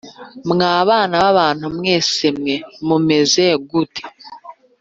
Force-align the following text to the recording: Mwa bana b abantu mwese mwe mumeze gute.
Mwa 0.49 0.73
bana 0.89 1.15
b 1.23 1.25
abantu 1.33 1.65
mwese 1.77 2.25
mwe 2.39 2.55
mumeze 2.87 3.45
gute. 3.69 4.03